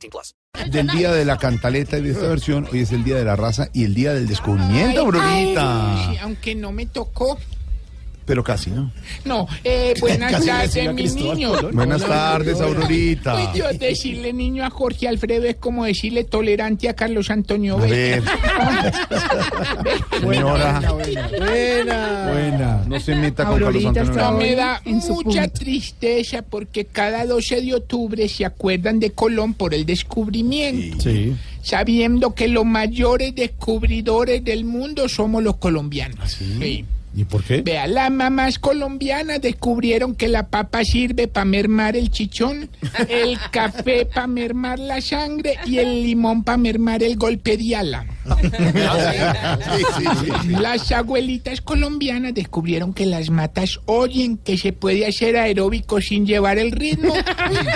[0.00, 0.34] 18 plus.
[0.72, 3.36] del día de la cantaleta y de esta versión, hoy es el día de la
[3.36, 5.10] raza y el día del descubrimiento.
[5.20, 7.38] Ay, aunque no me tocó.
[8.26, 8.92] Pero casi, ¿no?
[9.24, 11.52] No, eh, buenas tardes, decía mi Cristóbal niño.
[11.52, 11.74] Colón.
[11.74, 13.32] Buenas tardes, Aurorita.
[13.32, 17.80] Pues yo decirle niño a Jorge Alfredo es como decirle tolerante a Carlos Antonio A
[17.86, 18.22] ver,
[20.20, 20.80] señora.
[21.38, 22.84] Buena.
[22.86, 24.12] No se meta con Carlos Antonio.
[24.12, 24.32] Vega.
[24.32, 29.84] me da mucha tristeza porque cada 12 de octubre se acuerdan de Colón por el
[29.86, 31.34] descubrimiento, Sí.
[31.62, 36.32] sabiendo que los mayores descubridores del mundo somos los colombianos.
[36.32, 36.84] Sí.
[37.14, 37.62] ¿Y por qué?
[37.62, 42.70] Vea, las mamás colombianas descubrieron que la papa sirve para mermar el chichón,
[43.08, 48.06] el café para mermar la sangre y el limón para mermar el golpe de ala.
[50.48, 56.58] Las abuelitas colombianas descubrieron que las matas oyen que se puede hacer aeróbico sin llevar
[56.58, 57.14] el ritmo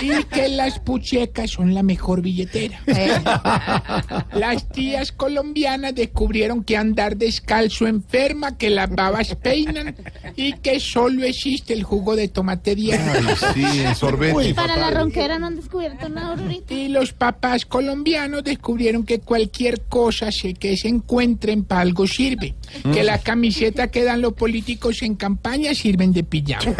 [0.00, 2.80] y que las puchecas son la mejor billetera.
[4.34, 9.94] Las tías colombianas descubrieron que andar descalzo enferma, que las babas peinan
[10.36, 13.12] y que solo existe el jugo de tomate diario.
[13.12, 14.54] Ay, sí, sorbete.
[14.54, 16.36] Para la ronquera no han descubierto nada.
[16.68, 22.54] Y los papás colombianos descubrieron que cualquier cosa que se encuentren para algo sirve.
[22.92, 26.74] Que la camiseta que dan los políticos en campaña sirven de pijama.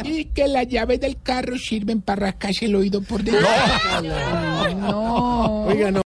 [0.04, 3.46] y que las llaves del carro sirven para rascarse el oído por dentro.
[4.76, 5.66] No.
[5.66, 6.02] Oiga, no.